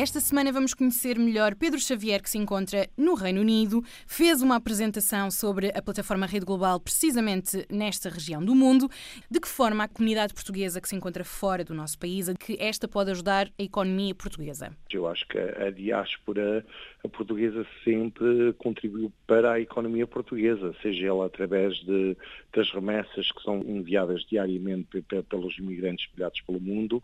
Esta 0.00 0.20
semana 0.20 0.52
vamos 0.52 0.74
conhecer 0.74 1.18
melhor 1.18 1.56
Pedro 1.56 1.80
Xavier, 1.80 2.22
que 2.22 2.30
se 2.30 2.38
encontra 2.38 2.88
no 2.96 3.14
Reino 3.14 3.40
Unido. 3.40 3.82
Fez 4.06 4.40
uma 4.42 4.54
apresentação 4.54 5.28
sobre 5.28 5.72
a 5.74 5.82
plataforma 5.82 6.24
Rede 6.24 6.46
Global, 6.46 6.78
precisamente 6.78 7.66
nesta 7.68 8.08
região 8.08 8.40
do 8.40 8.54
mundo. 8.54 8.88
De 9.28 9.40
que 9.40 9.48
forma 9.48 9.82
a 9.82 9.88
comunidade 9.88 10.32
portuguesa 10.32 10.80
que 10.80 10.88
se 10.88 10.94
encontra 10.94 11.24
fora 11.24 11.64
do 11.64 11.74
nosso 11.74 11.98
país, 11.98 12.32
que 12.38 12.56
esta 12.60 12.86
pode 12.86 13.10
ajudar 13.10 13.50
a 13.58 13.62
economia 13.64 14.14
portuguesa? 14.14 14.70
Eu 14.92 15.08
acho 15.08 15.26
que 15.26 15.36
a 15.36 15.68
diáspora 15.68 16.64
portuguesa 17.10 17.66
sempre 17.82 18.52
contribuiu 18.56 19.12
para 19.26 19.54
a 19.54 19.60
economia 19.60 20.06
portuguesa, 20.06 20.76
seja 20.80 21.08
ela 21.08 21.26
através 21.26 21.76
de, 21.78 22.16
das 22.54 22.70
remessas 22.70 23.32
que 23.32 23.42
são 23.42 23.62
enviadas 23.66 24.24
diariamente 24.24 25.02
pelos 25.28 25.58
imigrantes 25.58 26.06
espalhados 26.06 26.40
pelo 26.42 26.60
mundo, 26.60 27.02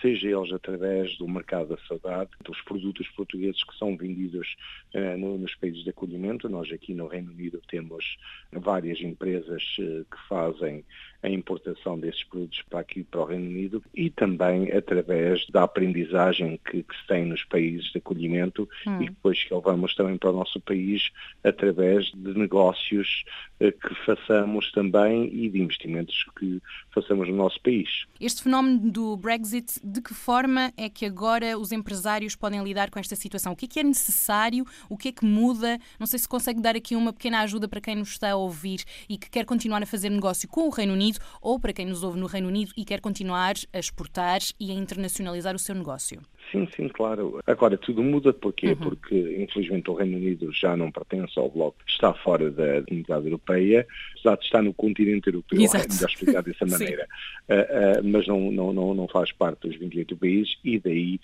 seja 0.00 0.28
eles 0.28 0.52
através 0.52 1.16
do 1.18 1.26
mercado 1.26 1.70
da 1.70 1.78
saudade, 1.88 2.30
dos 2.44 2.60
produtos 2.62 3.08
portugueses 3.08 3.62
que 3.64 3.76
são 3.78 3.96
vendidos 3.96 4.56
uh, 4.94 5.16
no, 5.18 5.38
nos 5.38 5.54
países 5.54 5.82
de 5.84 5.90
acolhimento. 5.90 6.48
Nós 6.48 6.70
aqui 6.72 6.94
no 6.94 7.06
Reino 7.06 7.32
Unido 7.32 7.60
temos 7.68 8.16
várias 8.52 9.00
empresas 9.00 9.62
uh, 9.78 10.04
que 10.04 10.28
fazem 10.28 10.84
a 11.22 11.28
importação 11.28 11.98
desses 11.98 12.22
produtos 12.24 12.62
para 12.70 12.80
aqui, 12.80 13.02
para 13.02 13.20
o 13.20 13.24
Reino 13.24 13.48
Unido, 13.48 13.82
e 13.94 14.10
também 14.10 14.70
através 14.72 15.46
da 15.48 15.64
aprendizagem 15.64 16.60
que, 16.64 16.82
que 16.82 16.96
se 16.96 17.06
tem 17.06 17.24
nos 17.26 17.42
países 17.44 17.90
de 17.90 17.98
acolhimento 17.98 18.68
hum. 18.86 19.02
e 19.02 19.06
depois 19.06 19.42
que 19.42 19.52
levamos 19.52 19.94
também 19.94 20.16
para 20.16 20.30
o 20.30 20.32
nosso 20.32 20.60
país 20.60 21.10
através 21.42 22.06
de 22.12 22.38
negócios 22.38 23.24
uh, 23.60 23.72
que 23.72 23.94
façamos 24.04 24.70
também 24.72 25.28
e 25.32 25.48
de 25.48 25.60
investimentos 25.60 26.24
que 26.38 26.60
façamos 26.92 27.28
no 27.28 27.36
nosso 27.36 27.60
país. 27.60 28.06
Este 28.20 28.42
fenómeno 28.42 28.90
do 28.90 29.16
Brexit 29.16 29.80
de 29.82 30.00
que 30.00 30.14
forma 30.14 30.72
é 30.76 30.88
que 30.88 31.04
agora 31.04 31.58
os 31.58 31.72
empresários 31.72 32.25
podem 32.34 32.62
lidar 32.62 32.90
com 32.90 32.98
esta 32.98 33.14
situação? 33.14 33.52
O 33.52 33.56
que 33.56 33.66
é 33.66 33.68
que 33.68 33.80
é 33.80 33.82
necessário? 33.82 34.64
O 34.88 34.96
que 34.96 35.08
é 35.08 35.12
que 35.12 35.24
muda? 35.24 35.78
Não 35.98 36.06
sei 36.06 36.18
se 36.18 36.28
consegue 36.28 36.60
dar 36.60 36.74
aqui 36.74 36.96
uma 36.96 37.12
pequena 37.12 37.40
ajuda 37.40 37.68
para 37.68 37.80
quem 37.80 37.94
nos 37.94 38.10
está 38.10 38.30
a 38.30 38.36
ouvir 38.36 38.82
e 39.08 39.16
que 39.16 39.30
quer 39.30 39.44
continuar 39.44 39.82
a 39.82 39.86
fazer 39.86 40.10
negócio 40.10 40.48
com 40.48 40.66
o 40.66 40.70
Reino 40.70 40.92
Unido 40.94 41.20
ou 41.40 41.60
para 41.60 41.72
quem 41.72 41.86
nos 41.86 42.02
ouve 42.02 42.18
no 42.18 42.26
Reino 42.26 42.48
Unido 42.48 42.72
e 42.76 42.84
quer 42.84 43.00
continuar 43.00 43.54
a 43.72 43.78
exportar 43.78 44.40
e 44.58 44.70
a 44.70 44.74
internacionalizar 44.74 45.54
o 45.54 45.58
seu 45.58 45.74
negócio. 45.74 46.22
Sim, 46.50 46.68
sim, 46.74 46.88
claro. 46.88 47.40
Agora, 47.46 47.76
tudo 47.76 48.02
muda 48.02 48.32
porquê? 48.32 48.68
Uhum. 48.68 48.76
Porque, 48.76 49.36
infelizmente, 49.38 49.90
o 49.90 49.94
Reino 49.94 50.16
Unido 50.16 50.52
já 50.52 50.76
não 50.76 50.92
pertence 50.92 51.38
ao 51.38 51.50
bloco, 51.50 51.76
está 51.86 52.12
fora 52.14 52.50
da 52.50 52.82
comunidade 52.82 53.26
europeia, 53.26 53.86
apesar 54.12 54.36
de 54.36 54.44
estar 54.44 54.62
no 54.62 54.72
continente 54.72 55.28
europeu, 55.28 55.60
Exato. 55.60 55.84
é 55.84 55.94
melhor 55.94 56.08
explicar 56.08 56.42
dessa 56.42 56.66
maneira, 56.66 57.08
uh, 57.48 58.00
uh, 58.00 58.04
mas 58.04 58.26
não, 58.26 58.50
não, 58.50 58.72
não, 58.72 58.94
não 58.94 59.08
faz 59.08 59.32
parte 59.32 59.68
dos 59.68 59.76
28 59.76 60.16
países 60.16 60.56
e 60.64 60.78
daí 60.78 61.20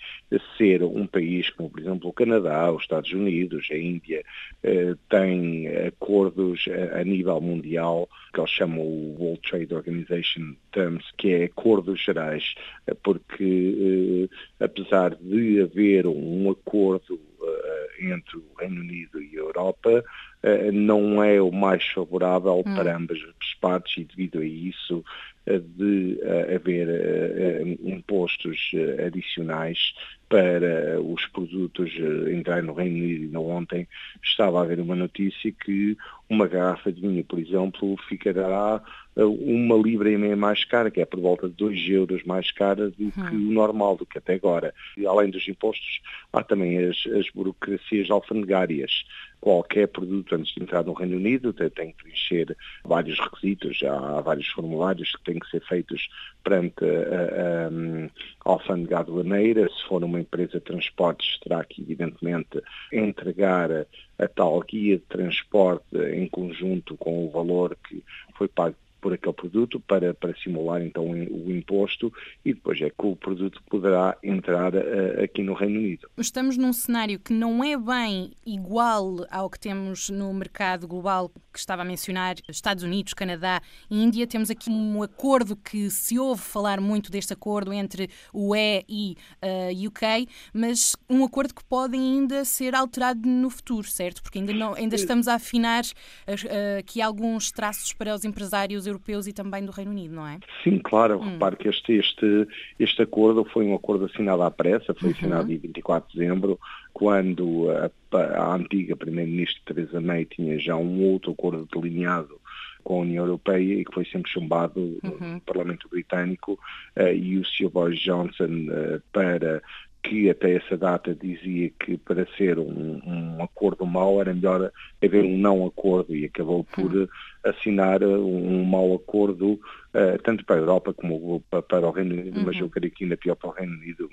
ser 0.57 0.83
um 0.83 1.07
país 1.07 1.49
como, 1.51 1.69
por 1.69 1.79
exemplo, 1.79 2.09
o 2.09 2.13
Canadá, 2.13 2.71
os 2.71 2.81
Estados 2.81 3.11
Unidos, 3.11 3.67
a 3.71 3.77
Índia, 3.77 4.23
uh, 4.63 4.97
tem 5.09 5.67
acordos 5.87 6.65
a, 6.67 6.99
a 6.99 7.03
nível 7.03 7.39
mundial 7.39 8.09
que 8.33 8.39
eles 8.39 8.51
chamam 8.51 8.79
o 8.79 9.15
World 9.19 9.41
Trade 9.41 9.73
Organization 9.73 10.55
Terms, 10.71 11.05
que 11.17 11.33
é 11.33 11.43
acordos 11.45 12.03
gerais, 12.03 12.55
porque 13.03 14.27
apesar 14.59 15.12
de 15.21 15.61
haver 15.61 16.07
um 16.07 16.49
acordo 16.49 17.15
uh, 17.15 18.03
entre 18.03 18.37
o 18.37 18.43
Reino 18.59 18.81
Unido 18.81 19.21
e 19.21 19.37
a 19.37 19.41
Europa, 19.41 20.03
uh, 20.43 20.71
não 20.71 21.23
é 21.23 21.41
o 21.41 21.51
mais 21.51 21.85
favorável 21.85 22.59
hum. 22.59 22.75
para 22.75 22.95
ambas 22.95 23.19
as 23.19 23.53
partes 23.59 23.97
e 23.97 24.05
devido 24.05 24.39
a 24.39 24.45
isso 24.45 25.03
uh, 25.47 25.59
de 25.59 26.19
haver 26.55 27.77
impostos 27.83 28.71
adicionais 29.05 29.93
para 30.33 30.99
os 30.99 31.27
produtos 31.27 31.91
entrarem 32.31 32.65
no 32.65 32.73
Reino 32.73 32.95
Unido. 32.95 33.25
Ainda 33.25 33.39
ontem 33.39 33.87
estava 34.23 34.57
a 34.57 34.63
haver 34.63 34.79
uma 34.79 34.95
notícia 34.95 35.51
que 35.51 35.95
uma 36.27 36.47
garrafa 36.47 36.91
de 36.91 37.01
vinho, 37.01 37.23
por 37.23 37.37
exemplo, 37.37 37.95
ficará 38.09 38.81
uma 39.15 39.75
libra 39.75 40.09
e 40.09 40.17
meia 40.17 40.35
mais 40.35 40.63
cara, 40.65 40.89
que 40.89 40.99
é 40.99 41.05
por 41.05 41.19
volta 41.19 41.47
de 41.47 41.53
2 41.55 41.89
euros 41.89 42.23
mais 42.23 42.51
cara 42.51 42.89
do 42.89 43.11
que 43.11 43.19
uhum. 43.19 43.49
o 43.49 43.53
normal, 43.53 43.95
do 43.95 44.07
que 44.07 44.17
até 44.17 44.33
agora. 44.33 44.73
E, 44.97 45.05
além 45.05 45.29
dos 45.29 45.47
impostos, 45.47 46.01
há 46.31 46.43
também 46.43 46.79
as, 46.79 46.97
as 47.15 47.29
burocracias 47.29 48.09
alfandegárias. 48.09 49.05
Qualquer 49.39 49.87
produto 49.89 50.33
antes 50.33 50.55
de 50.55 50.63
entrar 50.63 50.83
no 50.83 50.93
Reino 50.93 51.17
Unido 51.17 51.53
tem 51.53 51.91
que 51.91 52.01
preencher 52.01 52.57
vários 52.83 53.19
requisitos, 53.19 53.83
há 53.83 54.21
vários 54.21 54.47
formulários 54.47 55.11
que 55.15 55.23
têm 55.25 55.37
que 55.37 55.49
ser 55.49 55.61
feitos 55.65 56.07
perante 56.43 56.83
a, 56.83 57.67
a, 57.67 58.42
a 58.42 58.42
alfândega 58.43 58.99
aduaneira. 58.99 59.69
Se 59.69 59.87
for 59.87 60.03
uma 60.03 60.19
empresa 60.19 60.53
de 60.53 60.61
transportes, 60.61 61.39
terá 61.39 61.63
que, 61.63 61.81
evidentemente, 61.81 62.61
entregar 62.91 63.85
a 64.17 64.27
tal 64.27 64.59
guia 64.61 64.97
de 64.97 65.03
transporte 65.03 65.97
em 66.13 66.27
conjunto 66.27 66.95
com 66.97 67.25
o 67.25 67.29
valor 67.29 67.77
que 67.87 68.03
foi 68.35 68.47
pago 68.47 68.75
por 69.03 69.11
aquele 69.11 69.33
produto 69.33 69.81
para, 69.81 70.13
para 70.13 70.33
simular 70.35 70.81
então 70.81 71.09
o 71.09 71.51
imposto 71.51 72.11
e 72.45 72.53
depois 72.53 72.81
é 72.81 72.89
que 73.03 73.07
o 73.07 73.15
produto 73.17 73.61
poderá 73.69 74.17
entrar 74.23 74.73
uh, 74.73 75.23
aqui 75.23 75.43
no 75.43 75.53
Reino 75.53 75.77
Unido. 75.77 76.09
Estamos 76.17 76.55
num 76.55 76.71
cenário 76.71 77.19
que 77.19 77.33
não 77.33 77.61
é 77.61 77.75
bem 77.77 78.31
igual 78.45 79.25
ao 79.29 79.49
que 79.49 79.59
temos 79.59 80.09
no 80.09 80.33
mercado 80.33 80.87
global 80.87 81.29
que 81.51 81.59
estava 81.59 81.81
a 81.81 81.85
mencionar, 81.85 82.35
Estados 82.49 82.83
Unidos, 82.83 83.13
Canadá 83.13 83.61
e 83.91 84.01
Índia. 84.01 84.25
Temos 84.25 84.49
aqui 84.49 84.69
um 84.71 85.03
acordo 85.03 85.55
que 85.55 85.89
se 85.89 86.17
ouve 86.17 86.41
falar 86.41 86.79
muito 86.79 87.11
deste 87.11 87.33
acordo 87.33 87.73
entre 87.73 88.09
o 88.33 88.55
E 88.55 88.83
e 88.87 89.15
uh, 89.41 89.45
eh, 89.73 89.87
UK, 89.87 90.27
mas 90.53 90.95
um 91.09 91.23
acordo 91.23 91.53
que 91.53 91.63
pode 91.63 91.95
ainda 91.95 92.43
ser 92.43 92.73
alterado 92.73 93.27
no 93.27 93.49
futuro, 93.49 93.87
certo? 93.87 94.23
Porque 94.23 94.39
ainda, 94.39 94.53
não, 94.53 94.73
ainda 94.73 94.95
estamos 94.95 95.27
a 95.27 95.35
afinar 95.35 95.83
uh, 95.83 96.79
aqui 96.79 97.01
alguns 97.01 97.51
traços 97.51 97.93
para 97.93 98.15
os 98.15 98.23
empresários 98.23 98.87
europeus 98.87 99.27
e 99.27 99.33
também 99.33 99.63
do 99.63 99.71
Reino 99.71 99.91
Unido, 99.91 100.15
não 100.15 100.25
é? 100.25 100.39
Sim, 100.63 100.79
claro. 100.79 101.19
Hum. 101.19 101.33
Repare 101.33 101.57
que 101.57 101.67
este, 101.67 101.93
este, 101.93 102.47
este 102.79 102.92
acordo 103.01 103.43
foi 103.45 103.65
um 103.65 103.75
acordo 103.75 104.05
assinado 104.05 104.43
à 104.43 104.51
pressa, 104.51 104.93
foi 104.93 105.09
uhum. 105.09 105.15
assinado 105.15 105.51
em 105.51 105.57
24 105.57 106.11
de 106.11 106.19
dezembro, 106.19 106.59
quando 106.93 107.69
a, 107.71 107.89
a 108.17 108.55
antiga 108.55 108.95
Primeira-Ministra 108.95 109.73
Theresa 109.73 109.99
May 109.99 110.25
tinha 110.25 110.59
já 110.59 110.75
um 110.75 111.01
outro 111.03 111.31
acordo 111.31 111.67
delineado 111.73 112.39
com 112.83 112.95
a 112.95 113.01
União 113.01 113.25
Europeia 113.25 113.79
e 113.79 113.85
que 113.85 113.93
foi 113.93 114.05
sempre 114.05 114.31
chumbado 114.31 114.79
uhum. 115.03 115.33
no 115.35 115.41
Parlamento 115.41 115.87
Britânico 115.89 116.59
uh, 116.97 117.13
e 117.13 117.37
o 117.37 117.45
Sr. 117.45 117.69
Boris 117.69 117.99
Johnson 117.99 118.67
uh, 118.67 119.01
para 119.11 119.61
que 120.03 120.29
até 120.29 120.55
essa 120.55 120.77
data 120.77 121.15
dizia 121.15 121.71
que 121.79 121.97
para 121.97 122.27
ser 122.35 122.59
um, 122.59 123.01
um, 123.05 123.41
acordo 123.41 123.85
mau 123.85 124.19
era 124.19 124.33
melhor 124.33 124.69
haver 125.01 125.23
um 125.23 125.37
não 125.37 125.65
acordo 125.65 126.13
e 126.13 126.25
acabou 126.25 126.65
por 126.65 126.93
uhum. 126.93 127.07
assinar 127.43 128.03
um, 128.03 128.59
um 128.59 128.65
mau 128.65 128.93
acordo 128.93 129.53
uh, 129.53 130.21
tanto 130.21 130.45
para 130.45 130.57
a 130.57 130.59
Europa 130.59 130.93
como 130.93 131.41
para 131.49 131.87
o 131.87 131.91
Reino 131.91 132.15
Unido, 132.15 132.39
uhum. 132.39 132.45
mas 132.45 132.59
eu 132.59 132.69
creio 132.69 132.91
que 132.91 133.05
ainda 133.05 133.15
pior 133.15 133.35
para 133.35 133.49
o 133.49 133.53
Reino 133.53 133.73
Unido, 133.73 134.09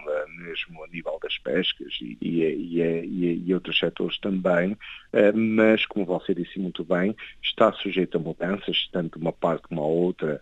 mesmo 0.50 0.84
a 0.84 0.88
nível 0.88 1.18
das 1.22 1.38
pescas 1.38 1.98
e, 2.00 2.18
e, 2.20 2.80
e, 2.80 3.44
e 3.46 3.54
outros 3.54 3.78
setores 3.78 4.18
também, 4.18 4.72
uh, 4.72 5.36
mas 5.36 5.86
como 5.86 6.04
você 6.04 6.34
disse 6.34 6.58
muito 6.58 6.84
bem, 6.84 7.14
está 7.42 7.72
sujeito 7.72 8.16
a 8.16 8.20
mudanças, 8.20 8.88
tanto 8.92 9.18
uma 9.18 9.32
parte 9.32 9.68
como 9.68 9.80
a 9.80 9.86
outra 9.86 10.40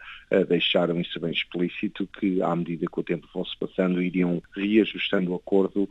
deixaram 0.49 1.01
isso 1.01 1.19
bem 1.19 1.33
explícito, 1.33 2.07
que 2.07 2.43
à 2.43 2.55
medida 2.55 2.87
que 2.87 3.01
o 3.01 3.03
tempo 3.03 3.27
fosse 3.33 3.57
passando 3.57 4.03
iriam 4.03 4.43
reajustando 4.55 5.33
o 5.33 5.37
acordo 5.37 5.89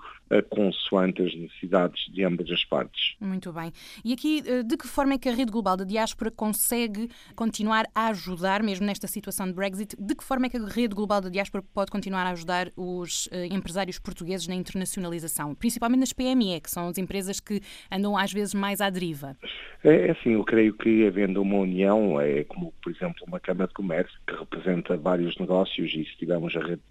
consoante 0.50 1.24
as 1.24 1.34
necessidades 1.34 2.06
de 2.14 2.24
ambas 2.24 2.50
as 2.52 2.64
partes. 2.64 3.16
Muito 3.20 3.52
bem. 3.52 3.72
E 4.06 4.14
aqui, 4.14 4.44
de 4.64 4.78
que 4.78 4.88
forma 4.88 5.16
é 5.16 5.18
que 5.18 5.28
a 5.28 5.32
Rede 5.32 5.52
Global 5.52 5.76
da 5.76 5.84
Diáspora 5.84 6.30
consegue 6.30 7.10
continuar 7.36 7.86
a 7.96 8.08
ajudar, 8.10 8.62
mesmo 8.62 8.86
nesta 8.86 9.08
situação 9.08 9.48
de 9.48 9.54
Brexit, 9.54 9.96
de 10.00 10.16
que 10.16 10.24
forma 10.24 10.46
é 10.46 10.50
que 10.50 10.58
a 10.58 10.66
rede 10.66 10.96
global 10.96 11.22
da 11.22 11.30
diáspora 11.30 11.64
pode 11.74 11.92
continuar 11.92 12.26
a 12.26 12.32
ajudar 12.32 12.72
os 12.76 13.30
empresários 13.52 14.00
portugueses 14.08 14.48
na 14.48 14.56
internacionalização, 14.56 15.54
principalmente 15.54 16.00
nas 16.00 16.14
PME, 16.14 16.62
que 16.62 16.72
são 16.72 16.88
as 16.88 16.98
empresas 16.98 17.42
que 17.42 17.62
andam 17.92 18.18
às 18.18 18.32
vezes 18.32 18.54
mais 18.54 18.80
à 18.80 18.90
deriva? 18.90 19.36
É, 19.84 20.08
é 20.08 20.12
assim, 20.12 20.32
eu 20.32 20.44
creio 20.46 20.74
que 20.74 21.06
havendo 21.06 21.42
uma 21.42 21.58
união, 21.58 22.20
é 22.22 22.46
como, 22.46 22.74
por 22.82 22.94
exemplo, 22.94 23.26
uma 23.28 23.40
Câmara 23.40 23.68
de 23.68 23.74
Comércio, 23.74 24.18
que 24.26 24.34
representa 24.34 24.96
vários 24.96 25.38
negócios, 25.38 25.92
e 25.94 26.06
se 26.06 26.18
tivermos 26.18 26.56
a 26.56 26.62
rede 26.62 26.82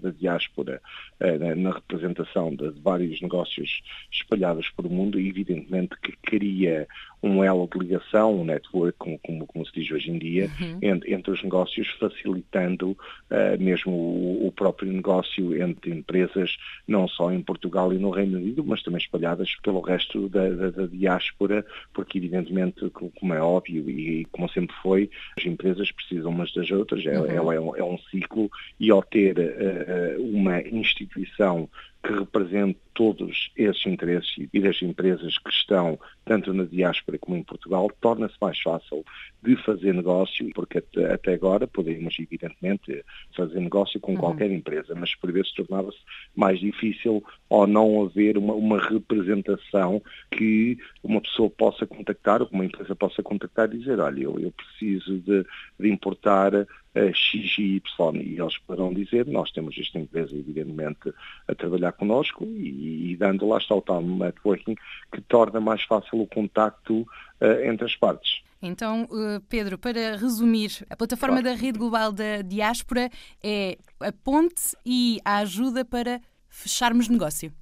da 0.00 0.10
diáspora 0.10 0.80
é, 1.20 1.54
na 1.54 1.72
representação 1.72 2.54
de 2.56 2.70
vários 2.80 3.20
negócios 3.20 3.82
espalhados 4.10 4.70
pelo 4.70 4.88
mundo, 4.88 5.20
evidentemente 5.20 5.94
que 6.02 6.12
cria 6.22 6.88
um 7.22 7.44
elo 7.44 7.68
de 7.72 7.78
ligação, 7.78 8.40
um 8.40 8.44
network, 8.44 8.98
como, 8.98 9.18
como, 9.20 9.46
como 9.46 9.66
se 9.66 9.72
diz 9.72 9.90
hoje 9.90 10.10
em 10.10 10.18
dia, 10.18 10.50
uhum. 10.60 10.78
entre, 10.82 11.14
entre, 11.14 11.32
os 11.32 11.42
negócios, 11.42 11.88
facilitando 12.00 12.90
uh, 12.90 13.60
mesmo 13.60 13.92
o, 13.92 14.46
o, 14.48 14.52
próprio 14.52 14.92
negócio 14.92 15.60
entre 15.62 15.92
empresas, 15.92 16.56
não 16.86 17.06
só 17.06 17.30
em 17.30 17.40
Portugal 17.40 17.92
e 17.92 17.98
no 17.98 18.10
Reino 18.10 18.38
Unido, 18.38 18.64
mas 18.64 18.82
também 18.82 18.98
espalhadas 18.98 19.54
pelo 19.62 19.80
resto 19.80 20.28
da, 20.28 20.48
da, 20.48 20.70
da 20.70 20.86
diáspora, 20.86 21.64
porque 21.94 22.18
evidentemente, 22.18 22.90
como 22.90 23.34
é 23.34 23.40
óbvio 23.40 23.88
e 23.88 24.24
como 24.32 24.48
sempre 24.48 24.74
foi, 24.82 25.10
as 25.38 25.46
empresas 25.46 25.92
precisam 25.92 26.30
umas 26.30 26.52
das 26.52 26.70
outras, 26.70 27.06
é, 27.06 27.18
uhum. 27.18 27.26
é, 27.26 27.54
é, 27.56 27.60
um, 27.60 27.76
é 27.76 27.84
um, 27.84 27.98
ciclo 28.10 28.50
e 28.80 28.90
ao 28.90 29.02
ter 29.02 29.38
uh, 29.38 30.22
uma 30.22 30.60
instituição 30.60 31.68
que 32.02 32.12
represente 32.12 32.78
todos 32.94 33.50
esses 33.56 33.86
interesses 33.86 34.48
e 34.52 34.60
das 34.60 34.82
empresas 34.82 35.38
que 35.38 35.50
estão 35.50 35.98
tanto 36.24 36.52
na 36.52 36.64
diáspora 36.64 37.18
como 37.18 37.36
em 37.36 37.42
Portugal, 37.42 37.90
torna-se 38.00 38.34
mais 38.40 38.60
fácil 38.60 39.04
de 39.42 39.56
fazer 39.56 39.94
negócio, 39.94 40.48
porque 40.54 40.78
até, 40.78 41.32
agora 41.32 41.66
podemos, 41.66 42.16
evidentemente, 42.18 43.04
fazer 43.36 43.60
negócio 43.60 43.98
com 43.98 44.12
uhum. 44.12 44.18
qualquer 44.18 44.50
empresa, 44.50 44.94
mas 44.94 45.14
por 45.14 45.32
vezes 45.32 45.52
tornava-se 45.52 45.98
mais 46.34 46.60
difícil 46.60 47.24
ou 47.48 47.66
não 47.66 48.04
haver 48.04 48.36
uma, 48.36 48.54
uma, 48.54 48.78
representação 48.80 50.02
que 50.30 50.78
uma 51.02 51.20
pessoa 51.20 51.50
possa 51.50 51.86
contactar, 51.86 52.40
ou 52.40 52.48
que 52.48 52.54
uma 52.54 52.64
empresa 52.64 52.94
possa 52.94 53.22
contactar 53.22 53.72
e 53.72 53.78
dizer, 53.78 53.98
olha, 54.00 54.22
eu, 54.22 54.38
eu 54.38 54.52
preciso 54.52 55.18
de, 55.20 55.44
de 55.78 55.88
importar 55.88 56.66
X 56.94 57.58
e 57.58 57.76
Y. 57.76 58.16
E 58.16 58.40
eles 58.40 58.58
poderão 58.58 58.92
dizer, 58.92 59.26
nós 59.26 59.50
temos 59.50 59.76
esta 59.78 59.98
empresa, 59.98 60.36
evidentemente, 60.36 61.12
a 61.48 61.54
trabalhar 61.54 61.92
connosco 61.92 62.44
e, 62.44 63.12
e 63.12 63.16
dando 63.16 63.48
lá 63.48 63.58
está 63.58 63.74
o 63.74 63.82
tal 63.82 64.02
networking 64.02 64.76
que 65.12 65.20
torna 65.22 65.60
mais 65.60 65.82
fácil 65.82 66.20
o 66.20 66.26
contacto 66.26 67.00
uh, 67.00 67.64
entre 67.64 67.86
as 67.86 67.96
partes. 67.96 68.42
Então, 68.60 69.04
uh, 69.04 69.40
Pedro, 69.48 69.76
para 69.76 70.16
resumir, 70.16 70.86
a 70.88 70.96
plataforma 70.96 71.42
claro. 71.42 71.56
da 71.56 71.60
Rede 71.60 71.78
Global 71.78 72.12
da 72.12 72.42
Diáspora 72.42 73.10
é 73.42 73.76
a 73.98 74.12
ponte 74.12 74.76
e 74.86 75.18
a 75.24 75.38
ajuda 75.38 75.84
para 75.84 76.20
fecharmos 76.48 77.08
negócio. 77.08 77.52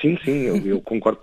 Sim, 0.00 0.18
sim, 0.24 0.40
eu, 0.40 0.56
eu 0.66 0.80
concordo 0.82 1.20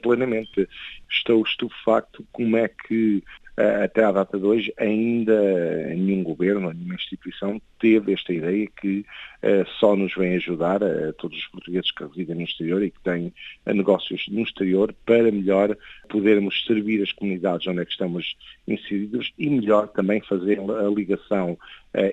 plenamente. 0.00 0.68
Estou 1.10 1.42
estupefacto 1.42 2.24
como 2.32 2.56
é 2.56 2.68
que 2.68 3.22
até 3.56 4.04
à 4.04 4.12
data 4.12 4.38
de 4.38 4.44
hoje, 4.44 4.72
ainda 4.78 5.88
nenhum 5.88 6.22
governo, 6.22 6.72
nenhuma 6.72 6.94
instituição 6.94 7.60
teve 7.78 8.12
esta 8.12 8.32
ideia 8.32 8.68
que 8.80 9.00
uh, 9.42 9.68
só 9.78 9.96
nos 9.96 10.14
vem 10.14 10.36
ajudar 10.36 10.82
a 10.82 11.12
todos 11.14 11.36
os 11.38 11.46
portugueses 11.48 11.90
que 11.90 12.04
residem 12.04 12.36
no 12.36 12.42
exterior 12.42 12.82
e 12.82 12.90
que 12.90 13.00
têm 13.00 13.32
negócios 13.66 14.26
no 14.28 14.42
exterior 14.42 14.94
para 15.04 15.30
melhor 15.30 15.76
podermos 16.08 16.64
servir 16.66 17.02
as 17.02 17.12
comunidades 17.12 17.66
onde 17.66 17.80
é 17.80 17.84
que 17.84 17.92
estamos 17.92 18.36
inseridos 18.66 19.32
e 19.38 19.48
melhor 19.48 19.88
também 19.88 20.20
fazer 20.20 20.58
a 20.58 20.88
ligação 20.88 21.58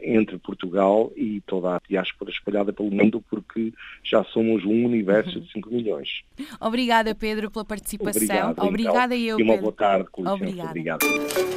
entre 0.02 0.38
Portugal 0.40 1.12
e 1.16 1.42
toda 1.42 1.76
a 1.76 1.82
diáspora 1.88 2.32
espalhada 2.32 2.74
pelo 2.74 2.92
mundo 2.92 3.24
porque 3.30 3.74
já 4.04 4.24
somos 4.24 4.66
um 4.66 4.86
universo 4.86 5.40
de 5.40 5.52
5 5.52 5.70
milhões. 5.70 6.24
Obrigada 6.60 7.14
Pedro 7.14 7.52
pela 7.52 7.66
participação. 7.66 8.22
Obrigado, 8.24 8.60
Obrigada 8.64 9.16
então. 9.16 9.28
eu, 9.28 9.40
E 9.40 9.44
uma 9.44 9.58
boa 9.58 9.74
tarde, 9.74 10.10
com 10.12 10.24
licença. 10.24 10.44
Obrigada. 10.44 10.70
Obrigado. 10.70 11.06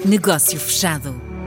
Negócio 0.07 0.59
fechado. 0.59 1.40